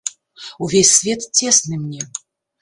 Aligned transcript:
Увесь 0.63 0.93
свет 0.95 1.21
цесны 1.35 1.77
мне. 1.83 2.01